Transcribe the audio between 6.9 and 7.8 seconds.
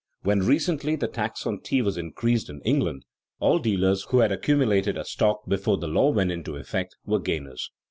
were gainers.